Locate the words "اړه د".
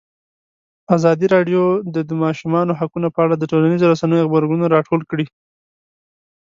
3.25-3.43